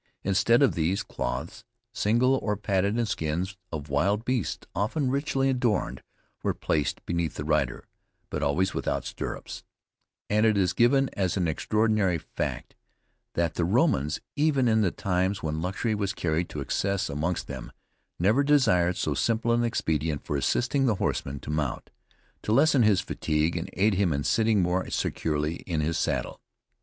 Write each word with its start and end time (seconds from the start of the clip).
Instead 0.23 0.63
of 0.63 0.73
these, 0.73 1.03
cloths, 1.03 1.63
single 1.93 2.39
or 2.41 2.57
padded, 2.57 2.95
and 2.97 3.07
skins 3.07 3.55
of 3.71 3.87
wild 3.87 4.25
beasts, 4.25 4.65
often 4.73 5.11
richly 5.11 5.47
adorned, 5.47 6.01
were 6.41 6.55
placed 6.55 7.05
beneath 7.05 7.35
the 7.35 7.43
rider, 7.43 7.85
but 8.31 8.41
always 8.41 8.73
without 8.73 9.05
stirrups; 9.05 9.63
and 10.27 10.43
it 10.43 10.57
is 10.57 10.73
given 10.73 11.07
as 11.13 11.37
an 11.37 11.47
extraordinary 11.47 12.17
fact, 12.17 12.73
that 13.35 13.53
the 13.53 13.63
Romans 13.63 14.19
even 14.35 14.67
in 14.67 14.81
the 14.81 14.89
times 14.89 15.43
when 15.43 15.61
luxury 15.61 15.93
was 15.93 16.13
carried 16.13 16.49
to 16.49 16.61
excess 16.61 17.07
amongst 17.07 17.45
them, 17.45 17.71
never 18.17 18.43
desired 18.43 18.97
so 18.97 19.13
simple 19.13 19.51
an 19.51 19.63
expedient 19.63 20.25
for 20.25 20.35
assisting 20.35 20.87
the 20.87 20.95
horseman 20.95 21.39
to 21.39 21.51
mount, 21.51 21.91
to 22.41 22.51
lessen 22.51 22.81
his 22.81 23.01
fatigue 23.01 23.55
and 23.55 23.69
aid 23.73 23.93
him 23.93 24.13
in 24.13 24.23
sitting 24.23 24.63
more 24.63 24.89
securely 24.89 25.57
in 25.67 25.79
his 25.79 25.95
saddle. 25.95 26.41